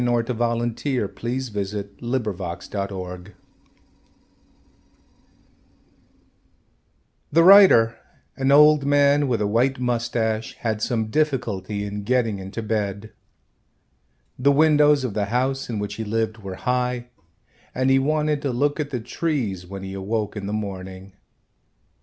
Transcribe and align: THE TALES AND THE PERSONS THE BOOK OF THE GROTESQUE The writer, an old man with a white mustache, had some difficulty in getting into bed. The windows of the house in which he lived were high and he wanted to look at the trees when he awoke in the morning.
THE 0.01 0.05
TALES 0.07 0.63
AND 0.63 0.75
THE 0.77 1.07
PERSONS 1.09 1.51
THE 1.51 1.83
BOOK 2.01 2.27
OF 2.27 2.37
THE 2.39 2.87
GROTESQUE 2.87 3.33
The 7.31 7.43
writer, 7.43 7.97
an 8.35 8.51
old 8.51 8.83
man 8.83 9.27
with 9.27 9.39
a 9.41 9.45
white 9.45 9.79
mustache, 9.79 10.55
had 10.61 10.81
some 10.81 11.11
difficulty 11.11 11.85
in 11.85 12.01
getting 12.01 12.39
into 12.39 12.63
bed. 12.63 13.13
The 14.39 14.51
windows 14.51 15.03
of 15.03 15.13
the 15.13 15.25
house 15.25 15.69
in 15.69 15.77
which 15.77 15.93
he 15.93 16.03
lived 16.03 16.39
were 16.39 16.55
high 16.55 17.09
and 17.75 17.91
he 17.91 17.99
wanted 17.99 18.41
to 18.41 18.49
look 18.51 18.79
at 18.79 18.89
the 18.89 18.99
trees 18.99 19.67
when 19.67 19.83
he 19.83 19.93
awoke 19.93 20.35
in 20.35 20.47
the 20.47 20.51
morning. 20.51 21.13